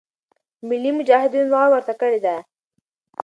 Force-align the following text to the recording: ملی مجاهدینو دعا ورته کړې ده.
ملی 0.67 0.91
مجاهدینو 0.97 1.49
دعا 1.51 1.65
ورته 1.71 1.93
کړې 2.01 2.19
ده. 2.25 2.35